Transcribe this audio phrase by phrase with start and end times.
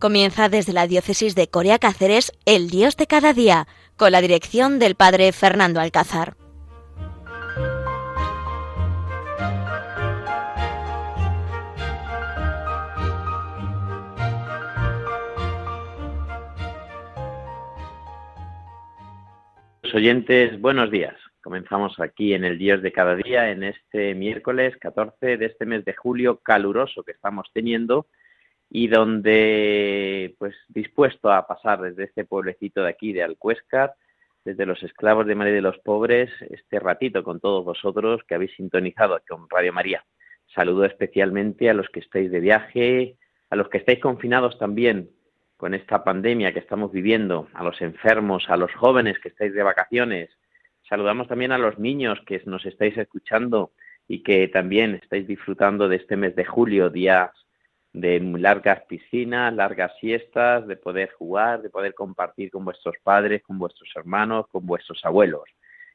[0.00, 3.66] Comienza desde la diócesis de Corea Cáceres El Dios de cada día,
[3.98, 6.36] con la dirección del padre Fernando Alcázar.
[19.92, 21.14] oyentes, buenos días.
[21.42, 25.84] Comenzamos aquí en el Dios de cada día, en este miércoles 14 de este mes
[25.84, 28.06] de julio caluroso que estamos teniendo
[28.70, 33.94] y donde, pues, dispuesto a pasar desde este pueblecito de aquí, de Alcuéscar,
[34.44, 38.54] desde los esclavos de María de los Pobres, este ratito con todos vosotros que habéis
[38.54, 40.04] sintonizado con Radio María.
[40.54, 43.16] Saludo especialmente a los que estáis de viaje,
[43.50, 45.10] a los que estáis confinados también
[45.56, 49.62] con esta pandemia que estamos viviendo, a los enfermos, a los jóvenes que estáis de
[49.64, 50.30] vacaciones.
[50.88, 53.72] Saludamos también a los niños que nos estáis escuchando
[54.08, 57.30] y que también estáis disfrutando de este mes de julio, días
[57.92, 63.58] de largas piscinas, largas siestas, de poder jugar, de poder compartir con vuestros padres, con
[63.58, 65.44] vuestros hermanos, con vuestros abuelos.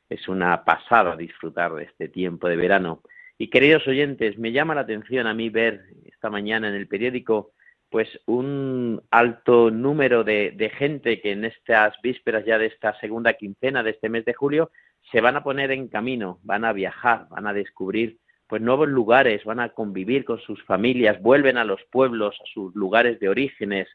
[0.10, 3.02] Es una pasada disfrutar de este tiempo de verano.
[3.38, 7.52] Y queridos oyentes, me llama la atención a mí ver esta mañana en el periódico
[7.90, 13.34] pues un alto número de, de, gente que en estas vísperas ya de esta segunda
[13.34, 14.72] quincena de este mes de julio
[15.12, 19.44] se van a poner en camino, van a viajar, van a descubrir pues nuevos lugares,
[19.44, 23.88] van a convivir con sus familias, vuelven a los pueblos, a sus lugares de orígenes.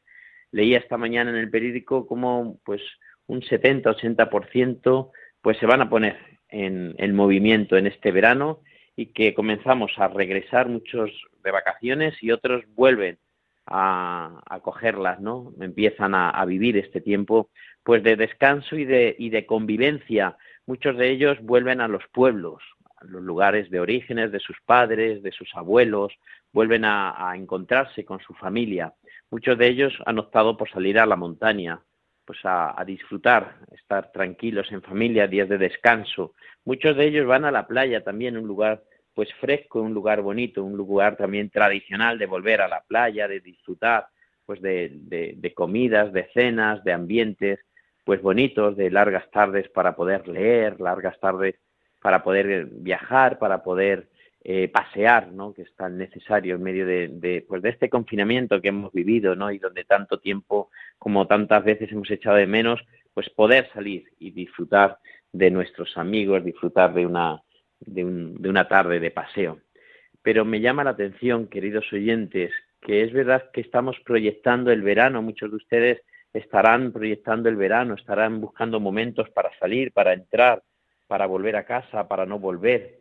[0.51, 2.83] Leía esta mañana en el periódico como pues
[3.27, 8.61] un 70-80% pues se van a poner en, en movimiento en este verano
[8.97, 11.11] y que comenzamos a regresar muchos
[11.43, 13.19] de vacaciones y otros vuelven
[13.67, 15.53] a, a cogerlas, ¿no?
[15.61, 17.51] Empiezan a, a, vivir este tiempo
[17.85, 20.37] pues de descanso y de, y de convivencia.
[20.67, 22.63] Muchos de ellos vuelven a los pueblos,
[23.03, 26.13] los lugares de orígenes de sus padres, de sus abuelos,
[26.53, 28.95] vuelven a, encontrarse con su familia.
[29.31, 31.81] Muchos de ellos han optado por salir a la montaña,
[32.25, 36.35] pues a, a, disfrutar, estar tranquilos en familia, días de descanso.
[36.65, 38.83] Muchos de ellos van a la playa también, un lugar
[39.15, 43.41] pues fresco, un lugar bonito, un lugar también tradicional de volver a la playa, de
[43.41, 44.07] disfrutar
[44.47, 47.61] pues de, de, de comidas, de cenas, de ambientes
[48.05, 51.55] pues bonitos, de largas tardes para poder leer, largas tardes
[52.01, 54.09] para poder viajar, para poder
[54.43, 55.53] eh, pasear, ¿no?
[55.53, 59.37] que es tan necesario en medio de, de, pues de este confinamiento que hemos vivido,
[59.37, 59.51] ¿no?
[59.51, 62.81] y donde tanto tiempo como tantas veces hemos echado de menos,
[63.13, 64.99] pues poder salir y disfrutar
[65.33, 67.43] de nuestros amigos, disfrutar de una,
[67.81, 69.61] de, un, de una tarde de paseo.
[70.23, 72.51] Pero me llama la atención, queridos oyentes,
[72.81, 77.95] que es verdad que estamos proyectando el verano, muchos de ustedes estarán proyectando el verano,
[77.95, 80.63] estarán buscando momentos para salir, para entrar,
[81.11, 83.01] para volver a casa, para no volver.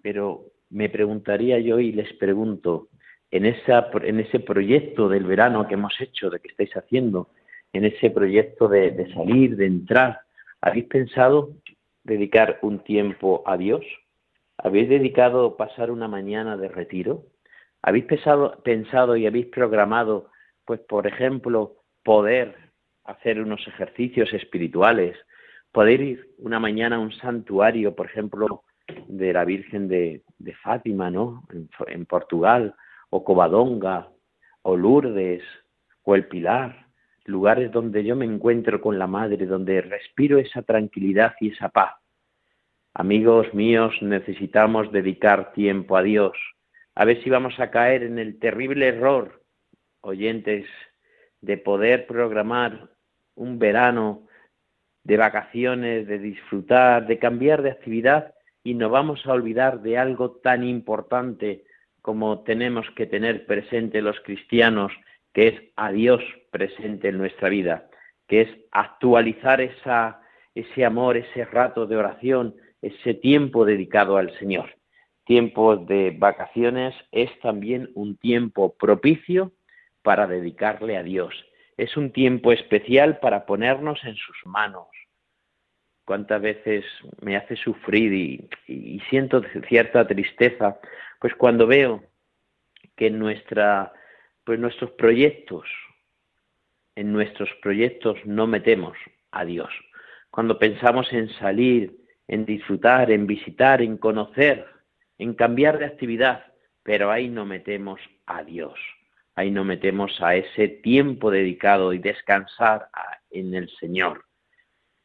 [0.00, 2.86] Pero me preguntaría yo y les pregunto,
[3.32, 7.30] en, esa, en ese proyecto del verano que hemos hecho, de que estáis haciendo,
[7.72, 10.20] en ese proyecto de, salir, de entrar,
[10.60, 11.50] ¿habéis pensado
[12.04, 13.84] dedicar un tiempo a Dios?
[14.56, 17.24] ¿Habéis dedicado pasar una mañana de retiro?
[17.82, 20.30] ¿Habéis pensado, pensado y habéis programado,
[20.64, 21.74] pues, por ejemplo,
[22.04, 22.54] poder
[23.02, 25.16] hacer unos ejercicios espirituales,
[25.72, 28.64] poder ir una mañana a un santuario, por ejemplo,
[29.06, 30.22] de la Virgen de,
[30.62, 31.44] Fátima, ¿no?
[31.52, 32.74] En, en, Portugal,
[33.10, 34.08] o Covadonga,
[34.62, 35.42] o Lourdes,
[36.02, 36.86] o el Pilar,
[37.24, 41.94] lugares donde yo me encuentro con la Madre, donde respiro esa tranquilidad y esa paz.
[42.94, 46.36] Amigos míos, necesitamos dedicar tiempo a Dios.
[46.94, 49.42] A ver si vamos a caer en el terrible error,
[50.00, 50.66] oyentes,
[51.40, 52.88] de poder programar
[53.36, 54.26] un verano
[55.08, 60.32] de vacaciones, de disfrutar, de cambiar de actividad y nos vamos a olvidar de algo
[60.32, 61.64] tan importante
[62.02, 64.92] como tenemos que tener presente los cristianos,
[65.32, 67.88] que es a Dios presente en nuestra vida,
[68.26, 74.76] que es actualizar ese amor, ese rato de oración, ese tiempo dedicado al Señor.
[75.24, 79.52] Tiempo de vacaciones es también un tiempo propicio
[80.02, 81.32] para dedicarle a Dios.
[81.78, 84.88] Es un tiempo especial para ponernos en sus manos,
[86.08, 86.86] cuántas veces
[87.20, 90.80] me hace sufrir y, siento cierta tristeza,
[91.20, 92.02] pues cuando veo
[92.96, 93.12] que
[94.42, 95.66] pues nuestros proyectos,
[96.94, 98.96] en nuestros proyectos no metemos
[99.32, 99.68] a Dios.
[100.30, 101.94] Cuando pensamos en salir,
[102.26, 104.64] en disfrutar, en visitar, en conocer,
[105.18, 108.78] en cambiar de actividad, pero ahí no metemos a Dios,
[109.34, 112.88] ahí no metemos a ese tiempo dedicado y descansar
[113.30, 114.27] en el Señor.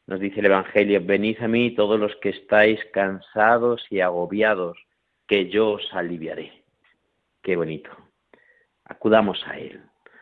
[0.06, 4.76] Nos dice el Evangelio, venid a mí todos los que estáis cansados y agobiados,
[5.26, 6.64] que yo os aliviaré.
[7.42, 7.90] Qué bonito.
[8.84, 9.80] Acudamos a Él.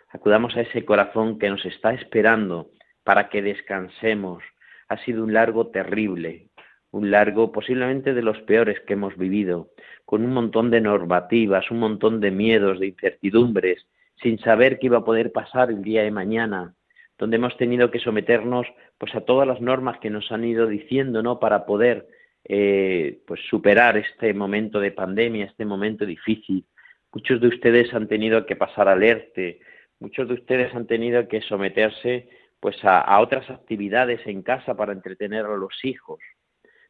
[0.08, 2.70] Acudamos a ese corazón que nos está esperando
[3.02, 4.44] para que descansemos.
[4.88, 6.50] Ha sido un largo terrible,
[6.93, 9.70] un largo posiblemente de los peores que hemos vivido,
[10.05, 13.87] con un montón de normativas, un montón de miedos, de incertidumbres,
[14.23, 16.75] sin saber qué iba a poder pasar el día de mañana,
[17.23, 18.67] donde hemos tenido que someternos
[18.99, 21.39] pues a todas las normas que nos han ido diciendo, ¿no?
[21.39, 22.09] Para poder
[22.43, 26.67] eh, pues superar este momento de pandemia, este momento difícil.
[27.13, 29.61] Muchos de ustedes han tenido que pasar alerte,
[30.01, 32.29] muchos de ustedes han tenido que someterse
[32.59, 36.19] pues a, otras actividades en casa para entretener a los hijos.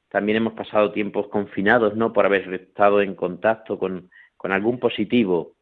[0.09, 2.15] También hemos pasado tiempos confinados, ¿no?
[2.15, 4.09] Por haber estado en contacto con,
[4.39, 5.57] con algún positivo.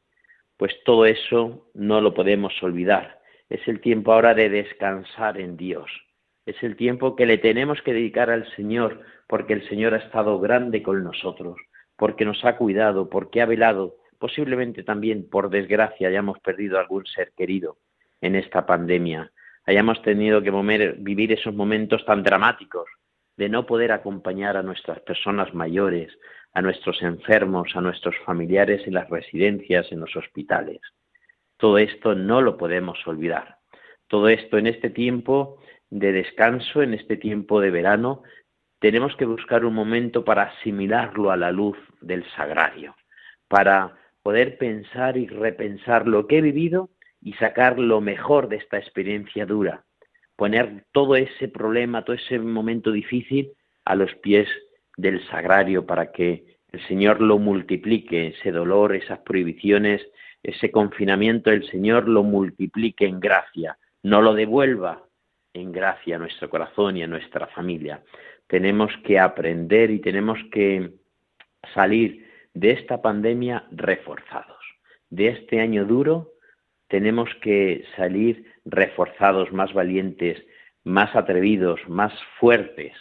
[0.57, 3.20] Pues todo eso no lo podemos olvidar.
[3.51, 5.91] Es el tiempo ahora de descansar en Dios.
[6.47, 10.41] Es el tiempo que le tenemos que dedicar al Señor, porque el Señor ha estado
[10.41, 11.59] grande con nosotros,
[11.97, 13.97] porque nos ha cuidado, porque ha velado.
[14.19, 17.77] Posiblemente también, por desgracia, hayamos perdido algún ser querido
[18.23, 19.31] en esta pandemia
[19.67, 20.51] hayamos tenido que
[20.99, 22.89] vivir esos momentos tan dramáticos
[23.37, 26.13] de no poder acompañar a nuestras personas mayores,
[26.53, 30.81] a nuestros enfermos, a nuestros familiares en las residencias, en los hospitales.
[31.61, 33.59] Todo esto no lo podemos olvidar.
[34.09, 35.59] Todo esto en este tiempo
[35.91, 38.23] de descanso, en este tiempo de verano,
[38.81, 42.97] tenemos que buscar un momento para asimilarlo a la luz del sagrario,
[43.47, 46.89] para poder pensar y repensar lo que he vivido
[47.21, 49.85] y sacar lo mejor de esta experiencia dura,
[50.37, 53.53] poner todo ese problema, todo ese momento difícil
[53.85, 54.49] a los pies
[54.97, 60.01] del sagrario para que el Señor lo multiplique, ese dolor, esas prohibiciones,
[60.43, 65.05] ese confinamiento, el Señor lo multiplique en gracia, no lo devuelva
[65.53, 68.03] en gracia a nuestro corazón y a nuestra familia.
[68.47, 70.93] Tenemos que aprender y tenemos que
[71.75, 74.59] salir de esta pandemia reforzados,
[75.11, 76.33] de este año duro
[76.91, 80.45] tenemos que salir reforzados, más valientes,
[80.83, 82.93] más atrevidos, más fuertes,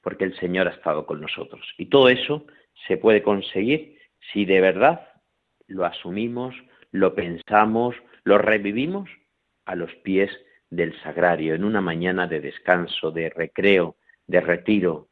[0.00, 1.62] porque el Señor ha estado con nosotros.
[1.76, 2.46] Y todo eso
[2.86, 3.98] se puede conseguir
[4.32, 5.06] si de verdad
[5.66, 6.54] lo asumimos,
[6.92, 9.08] lo pensamos, lo revivimos
[9.64, 10.30] a los pies
[10.70, 13.96] del sagrario, en una mañana de descanso, de recreo,
[14.26, 15.08] de retiro.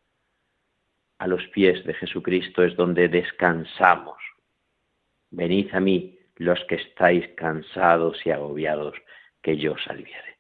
[1.18, 4.18] A los pies de Jesucristo es donde descansamos.
[5.30, 8.94] Venid a mí, los que estáis cansados y agobiados,
[9.42, 10.36] que yo os aliviaré.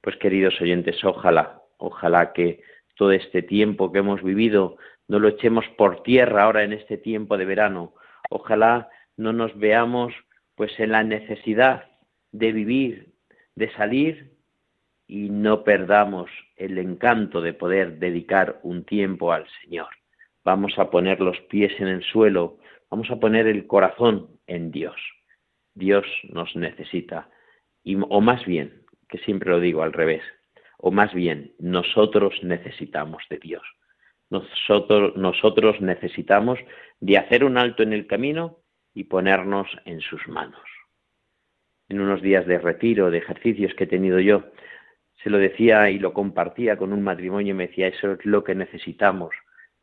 [0.00, 2.62] Pues queridos oyentes, ojalá, ojalá que
[2.96, 4.76] todo este tiempo que hemos vivido
[5.06, 7.94] no lo echemos por tierra ahora en este tiempo de verano.
[8.30, 10.12] Ojalá no nos veamos
[10.58, 11.84] pues en la necesidad
[12.32, 13.14] de vivir,
[13.54, 14.32] de salir
[15.06, 19.86] y no perdamos el encanto de poder dedicar un tiempo al Señor.
[20.44, 22.58] Vamos a poner los pies en el suelo,
[22.90, 24.96] vamos a poner el corazón en Dios.
[25.74, 27.30] Dios nos necesita,
[27.84, 30.24] y, o más bien, que siempre lo digo al revés,
[30.78, 33.62] o más bien, nosotros necesitamos de Dios.
[34.28, 36.58] Nosotros, nosotros necesitamos
[36.98, 38.58] de hacer un alto en el camino
[38.98, 40.60] y ponernos en sus manos.
[41.88, 44.42] En unos días de retiro, de ejercicios que he tenido yo,
[45.22, 48.42] se lo decía y lo compartía con un matrimonio y me decía, eso es lo
[48.42, 49.30] que necesitamos.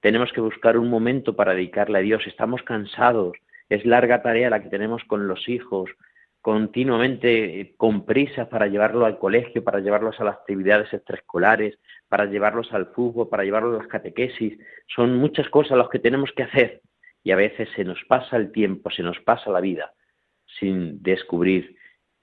[0.02, 2.28] Tenemos que buscar un momento para dedicarle a Dios.
[2.28, 3.38] Estamos cansados,
[3.70, 5.90] es larga tarea la que tenemos con los hijos,
[6.42, 11.80] continuamente eh, con prisa para llevarlos al colegio, para llevarlos a las actividades extraescolares,
[12.10, 14.60] para llevarlos al fútbol, para llevarlos a las catequesis.
[14.94, 16.82] Son muchas cosas las que tenemos que hacer
[17.26, 19.94] y a veces se nos pasa el tiempo, se nos pasa la vida
[20.60, 21.76] sin descubrir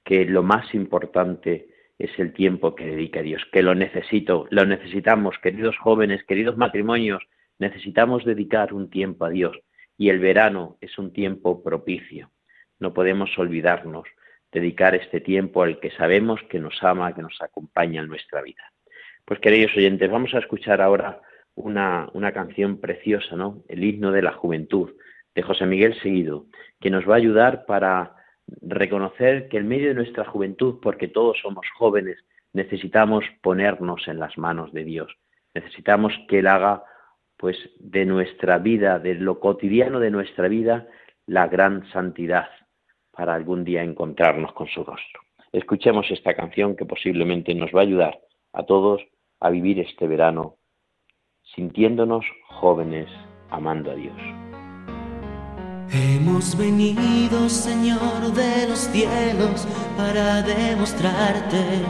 [0.04, 1.68] que lo más importante
[1.98, 7.20] es el tiempo que dedica Dios, que lo necesito, lo necesitamos, queridos jóvenes, queridos matrimonios,
[7.58, 9.58] necesitamos dedicar un tiempo a Dios
[9.98, 12.30] y el verano es un tiempo propicio.
[12.78, 14.06] No podemos olvidarnos,
[14.52, 18.72] dedicar este tiempo al que sabemos que nos ama, que nos acompaña en nuestra vida.
[19.24, 21.20] Pues queridos oyentes, vamos a escuchar ahora
[21.54, 23.62] una, una canción preciosa, ¿no?
[23.68, 24.90] El himno de la juventud,
[25.34, 26.46] de José Miguel Seguido,
[26.80, 28.16] que nos va a ayudar para
[28.60, 32.18] reconocer que en medio de nuestra juventud, porque todos somos jóvenes,
[32.52, 35.16] necesitamos ponernos en las manos de Dios.
[35.54, 36.84] Necesitamos que Él haga
[37.36, 40.86] pues de nuestra vida, de lo cotidiano de nuestra vida,
[41.26, 42.48] la gran santidad
[43.10, 45.22] para algún día encontrarnos con su rostro.
[45.52, 48.20] Escuchemos esta canción que posiblemente nos va a ayudar
[48.52, 49.02] a todos
[49.40, 50.56] a vivir este verano
[51.54, 53.08] sintiéndonos jóvenes
[53.50, 54.16] amando a Dios.
[55.90, 61.82] Hemos venido, Señor de los cielos, para demostrarte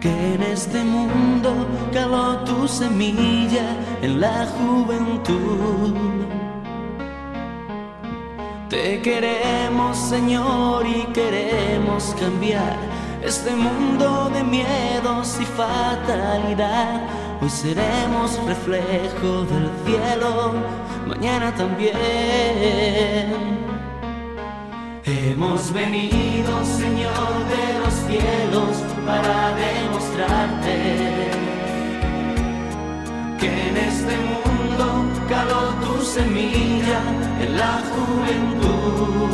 [0.00, 1.52] que en este mundo
[1.92, 5.94] caló tu semilla en la juventud.
[8.68, 12.76] Te queremos, Señor, y queremos cambiar
[13.22, 17.19] este mundo de miedos y fatalidad.
[17.42, 20.52] Hoy seremos reflejo del cielo,
[21.06, 21.94] mañana también.
[25.06, 30.76] Hemos venido, Señor de los cielos, para demostrarte
[33.38, 37.00] que en este mundo caló tu semilla
[37.40, 39.30] en la juventud.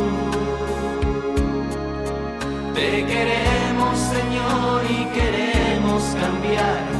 [2.72, 6.95] Te queremos, Señor, y queremos cambiar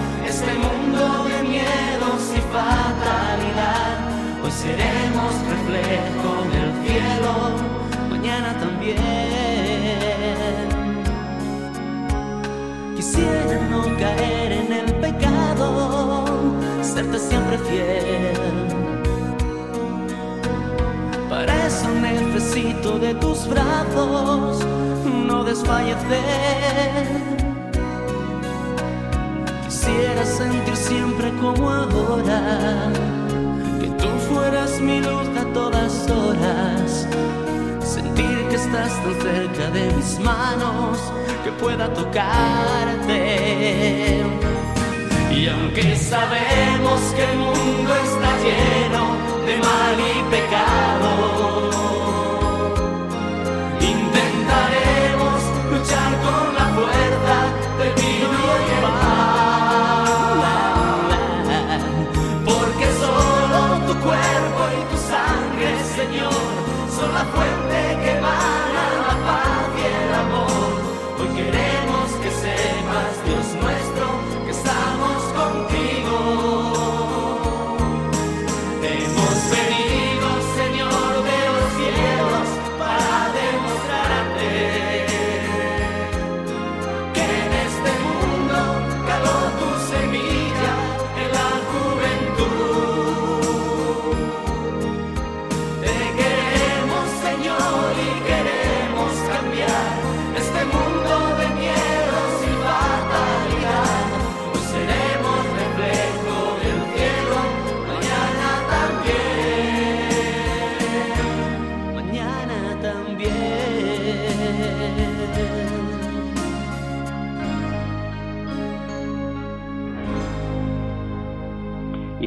[0.46, 3.94] este mundo de miedos y fatalidad.
[4.44, 7.32] Hoy seremos reflejo del cielo,
[8.10, 8.96] mañana también.
[12.94, 16.24] Quisiera no caer en el pecado,
[16.80, 18.68] serte siempre fiel.
[21.28, 24.64] Para eso necesito de tus brazos,
[25.26, 26.95] no desfallecer.
[31.46, 32.90] Como ahora,
[33.80, 37.06] que tú fueras mi luz a todas horas.
[37.80, 40.98] Sentir que estás tan cerca de mis manos,
[41.44, 43.20] que pueda tocarte.
[45.30, 49.02] Y aunque sabemos que el mundo está lleno
[49.46, 51.10] de mal y pecado,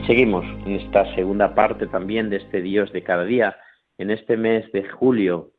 [0.09, 3.57] seguimos en esta segunda parte también de este Dios de cada día,
[3.99, 5.51] en este mes de julio,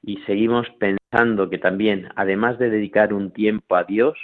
[0.00, 4.16] y seguimos pensando que también, además de dedicar un tiempo a Dios,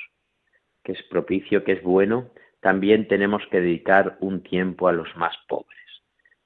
[0.85, 5.35] que es propicio, que es bueno, también tenemos que dedicar un tiempo a los más
[5.49, 5.81] pobres.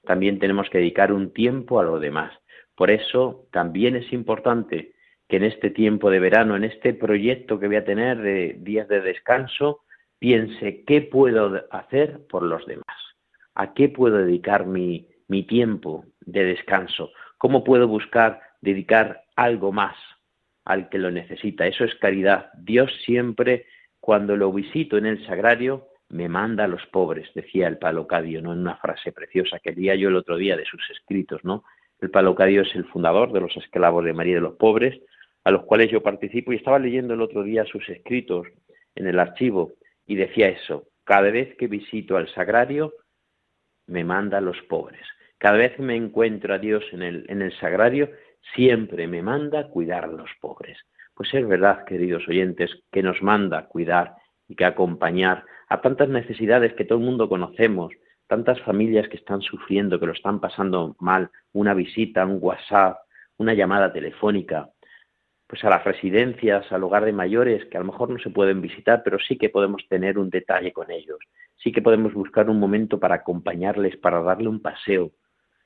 [0.05, 2.33] También tenemos que dedicar un tiempo a los demás.
[2.75, 4.95] Por eso también es importante
[5.29, 8.89] que en este tiempo de verano, en este proyecto que voy a tener de días
[8.89, 9.83] de descanso,
[10.19, 12.97] piense qué puedo hacer por los demás,
[13.57, 19.97] a qué puedo dedicar mi, mi tiempo de descanso, cómo puedo buscar dedicar algo más
[20.65, 21.67] al que lo necesita.
[21.67, 22.51] Eso es caridad.
[22.59, 23.67] Dios siempre,
[24.01, 28.53] cuando lo visito en el sagrario, me manda a los pobres, decía el Palocadio, ¿no?
[28.53, 31.65] En una frase preciosa que leía yo el otro día de sus escritos, ¿no?
[32.01, 35.01] El Palocadio es el fundador de los esclavos de María de los Pobres,
[35.45, 38.47] a los cuales yo participo, y estaba leyendo el otro día sus escritos
[38.95, 39.73] en el archivo,
[40.07, 42.93] y decía eso, cada vez que visito al sagrario,
[43.87, 45.07] me manda a los pobres.
[45.39, 48.11] Cada vez que me encuentro a Dios en el, en el sagrario,
[48.55, 50.79] siempre me manda a cuidar a los pobres.
[51.15, 54.15] Pues es verdad, queridos oyentes, que nos manda a cuidar
[54.49, 57.93] y que acompañar a tantas necesidades que todo el mundo conocemos,
[58.27, 62.99] tantas familias que están sufriendo, que lo están pasando mal, una visita, un WhatsApp,
[63.39, 64.71] una llamada telefónica,
[65.47, 68.61] pues a las residencias, al hogar de mayores, que a lo mejor no se pueden
[68.61, 71.19] visitar, pero sí que podemos tener un detalle con ellos,
[71.57, 75.13] sí que podemos buscar un momento para acompañarles, para darle un paseo,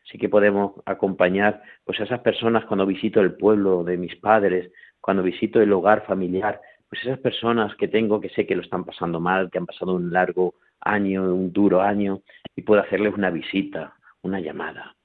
[0.04, 4.70] sí que podemos acompañar pues a esas personas cuando visito el pueblo de mis padres,
[5.00, 8.84] cuando visito el hogar familiar, pues esas personas que tengo que sé que lo están
[8.84, 12.22] pasando mal, que han pasado un largo año, un duro año,
[12.56, 14.96] y puedo hacerles una visita, una llamada.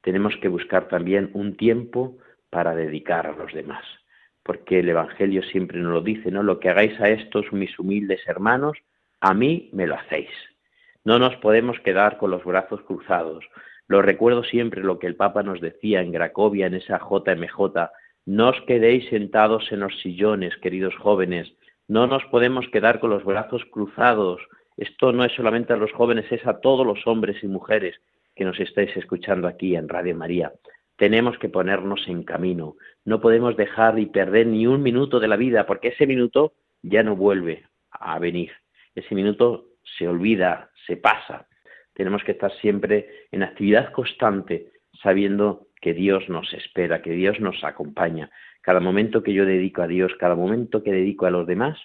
[0.00, 2.16] Tenemos que buscar también un tiempo
[2.48, 3.84] para dedicar a los demás,
[4.42, 6.42] porque el Evangelio siempre nos lo dice, ¿no?
[6.42, 8.78] Lo que hagáis a estos mis humildes hermanos,
[9.28, 10.30] a mí me lo hacéis.
[11.04, 13.44] No nos podemos quedar con los brazos cruzados.
[13.88, 17.90] Lo recuerdo siempre lo que el Papa nos decía en Cracovia, en esa JMJ,
[18.24, 21.52] no os quedéis sentados en los sillones, queridos jóvenes,
[21.88, 24.40] no nos podemos quedar con los brazos cruzados.
[24.76, 27.96] Esto no es solamente a los jóvenes, es a todos los hombres y mujeres
[28.36, 30.52] que nos estáis escuchando aquí en Radio María.
[30.98, 32.76] tenemos que ponernos en camino.
[33.04, 37.02] No podemos dejar y perder ni un minuto de la vida, porque ese minuto ya
[37.02, 38.52] no vuelve a venir.
[38.96, 39.66] Ese minuto
[39.98, 41.46] se olvida, se pasa.
[41.92, 44.72] Tenemos que estar siempre en actividad constante,
[45.02, 48.30] sabiendo que Dios nos espera, que Dios nos acompaña.
[48.62, 51.78] Cada momento que yo dedico a Dios, cada momento que dedico a los demás,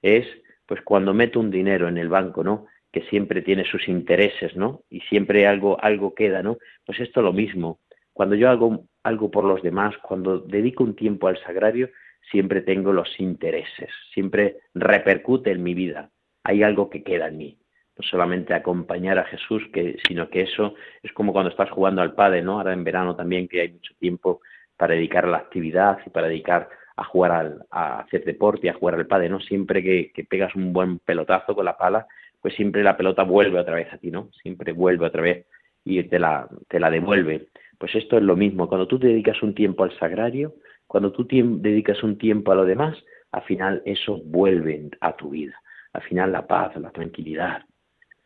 [0.00, 0.26] es
[0.66, 2.66] pues cuando meto un dinero en el banco, ¿no?
[2.92, 4.84] Que siempre tiene sus intereses, ¿no?
[4.88, 6.56] Y siempre algo, algo queda, ¿no?
[6.86, 7.80] Pues esto es lo mismo.
[8.12, 11.90] Cuando yo hago algo por los demás, cuando dedico un tiempo al sagrario,
[12.30, 16.10] siempre tengo los intereses, siempre repercute en mi vida.
[16.44, 17.58] Hay algo que queda en mí.
[17.96, 22.14] No solamente acompañar a Jesús, que, sino que eso es como cuando estás jugando al
[22.14, 22.58] padre, ¿no?
[22.58, 24.40] Ahora en verano también que hay mucho tiempo
[24.76, 28.70] para dedicar a la actividad y para dedicar a jugar al, a hacer deporte y
[28.70, 29.40] a jugar al padre, ¿no?
[29.40, 32.06] Siempre que, pegas un buen pelotazo con la pala,
[32.40, 34.30] pues siempre la pelota vuelve otra vez a ti, ¿no?
[34.42, 35.46] Siempre vuelve otra vez
[35.84, 37.48] y te la, te la devuelve.
[37.78, 38.68] Pues esto es lo mismo.
[38.68, 40.54] Cuando tú te dedicas un tiempo al sagrario,
[40.86, 42.96] cuando tú dedicas un tiempo a lo demás,
[43.32, 45.60] al final eso vuelve a tu vida.
[45.94, 47.62] Al final la paz, la tranquilidad.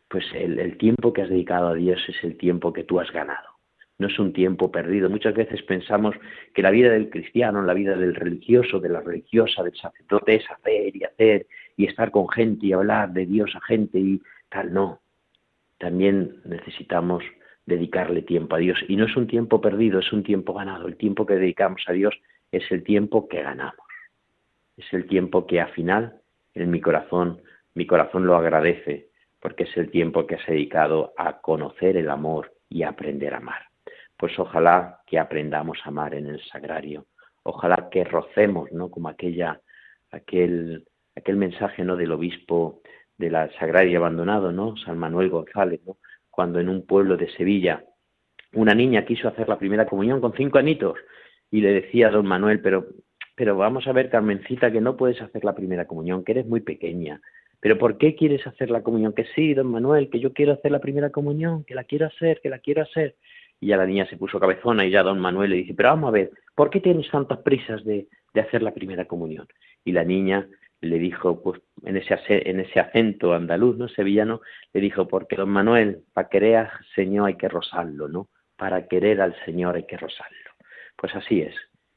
[0.09, 3.47] Pues el, tiempo que has dedicado a Dios es el tiempo que tú has ganado
[3.99, 5.09] no es un tiempo perdido.
[5.09, 6.15] Muchas veces pensamos
[6.55, 10.49] que la vida del cristiano, la vida del religioso, de la religiosa, del sacerdote es
[10.49, 14.73] hacer y hacer y estar con gente y hablar de Dios a gente y tal.
[14.73, 15.01] No.
[15.79, 17.25] También necesitamos
[17.65, 18.79] dedicarle tiempo a Dios.
[18.87, 20.87] Y no es un tiempo perdido, es un tiempo ganado.
[20.87, 22.17] El tiempo que dedicamos a Dios
[22.53, 23.85] es el tiempo que ganamos.
[24.77, 26.19] Es el tiempo que al final
[26.53, 27.41] en mi corazón,
[27.79, 29.07] mi corazón lo agradece,
[29.39, 33.37] porque es el tiempo que has dedicado a conocer el amor y a aprender a
[33.37, 33.61] amar.
[34.17, 37.05] Pues ojalá que aprendamos a amar en el sagrario.
[37.43, 38.91] Ojalá que rocemos, ¿no?
[38.91, 39.61] Como aquella,
[40.11, 40.83] aquel,
[41.15, 41.95] aquel mensaje, ¿no?
[41.95, 42.81] Del obispo
[43.17, 44.75] de la Sagraria abandonado, ¿no?
[44.75, 45.99] San Manuel González, ¿no?
[46.29, 47.85] Cuando en un pueblo de Sevilla
[48.51, 50.97] una niña quiso hacer la primera comunión con cinco anitos
[51.49, 52.87] y le decía a don Manuel, pero,
[53.37, 56.59] pero vamos a ver, Carmencita, que no puedes hacer la primera comunión, que eres muy
[56.59, 57.21] pequeña.
[57.59, 59.13] ¿Pero por qué quieres hacer la comunión?
[59.13, 62.39] Que sí, don Manuel, que yo quiero hacer la primera comunión, que la quiero hacer,
[62.41, 63.15] que la quiero hacer.
[63.59, 66.09] Y ya la niña se puso cabezona y ya don Manuel le dice, pero vamos
[66.09, 69.47] a ver, ¿por qué tienes tantas prisas de, hacer la primera comunión?
[69.83, 70.47] Y la niña
[70.79, 73.89] le dijo, pues en ese, en ese acento andaluz, ¿no?
[73.89, 74.39] Sevillano,
[74.71, 78.29] le dijo, porque don Manuel, para querer al Señor hay que rozarlo, ¿no?
[78.55, 80.37] Para querer al Señor hay que rozarlo.
[80.95, 81.55] Pues así es,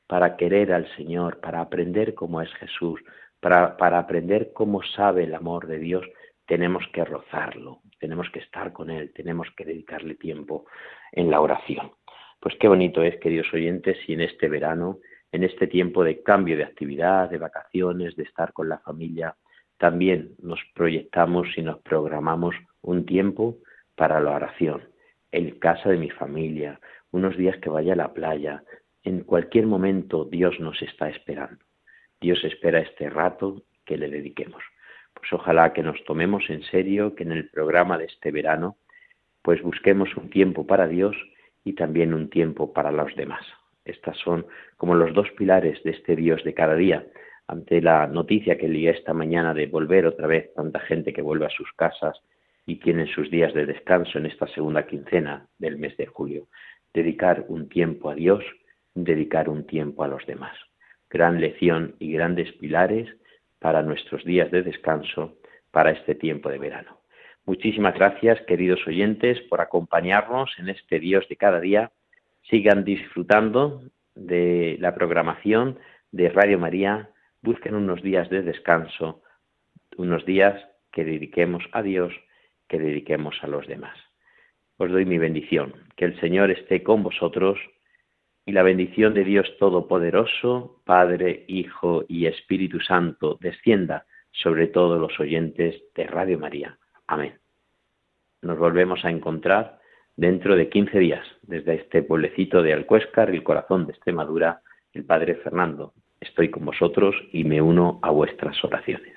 [0.08, 3.00] para querer al Señor, para aprender cómo es Jesús,
[3.42, 6.06] para, aprender cómo sabe el amor de Dios,
[6.46, 10.66] tenemos que rozarlo, tenemos que estar con Él, tenemos que dedicarle tiempo
[11.10, 11.90] en la oración.
[12.38, 15.00] Pues qué bonito es, queridos oyentes, si en este verano,
[15.32, 19.34] en este tiempo de cambio de actividad, de vacaciones, de estar con la familia,
[19.76, 23.58] también nos proyectamos y nos programamos un tiempo
[23.96, 24.84] para la oración,
[25.32, 26.78] en casa de mi familia,
[27.10, 28.62] unos días que vaya a la playa,
[29.02, 31.64] en cualquier momento Dios nos está esperando.
[32.22, 34.62] Dios espera este rato que le dediquemos.
[35.12, 38.76] Pues ojalá que nos tomemos en serio, que en el programa de este verano,
[39.42, 41.16] pues busquemos un tiempo para Dios
[41.64, 43.44] y también un tiempo para los demás.
[43.84, 47.04] Estas son como los dos pilares de este Dios de cada día.
[47.48, 51.46] Ante la noticia que leí esta mañana de volver otra vez tanta gente que vuelve
[51.46, 52.22] a sus casas
[52.66, 56.46] y tienen sus días de descanso en esta segunda quincena del mes de julio,
[56.94, 58.44] dedicar un tiempo a Dios,
[58.94, 60.56] dedicar un tiempo a los demás.
[61.12, 63.06] Gran lección y grandes pilares
[63.58, 65.36] para nuestros días de descanso
[65.70, 67.02] para este tiempo de verano.
[67.44, 71.92] Muchísimas gracias, queridos oyentes, por acompañarnos en este Dios de cada día.
[72.48, 73.82] Sigan disfrutando
[74.14, 75.78] de la programación
[76.12, 77.10] de Radio María.
[77.42, 79.22] Busquen unos días de descanso,
[79.98, 82.14] unos días que dediquemos a Dios,
[82.68, 83.98] que dediquemos a los demás.
[84.78, 85.74] Os doy mi bendición.
[85.94, 87.58] Que el Señor esté con vosotros
[88.44, 95.18] y la bendición de Dios Todopoderoso, Padre, Hijo y Espíritu Santo, descienda sobre todos los
[95.20, 96.78] oyentes de Radio María.
[97.06, 97.38] Amén.
[98.40, 99.78] Nos volvemos a encontrar
[100.16, 105.36] dentro de 15 días desde este pueblecito de Alcuéscar, el corazón de Extremadura, el Padre
[105.36, 105.94] Fernando.
[106.20, 109.16] Estoy con vosotros y me uno a vuestras oraciones.